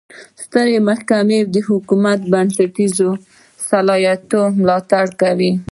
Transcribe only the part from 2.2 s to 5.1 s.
د بنسټیزو اصلاحاتو ملاتړ